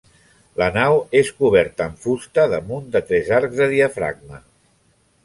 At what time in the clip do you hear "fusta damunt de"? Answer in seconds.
2.05-3.03